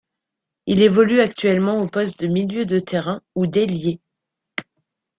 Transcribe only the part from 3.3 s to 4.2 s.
ou d'ailier.